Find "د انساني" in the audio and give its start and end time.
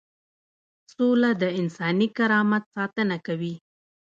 1.41-2.07